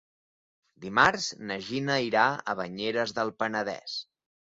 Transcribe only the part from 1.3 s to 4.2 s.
na Gina irà a Banyeres del Penedès.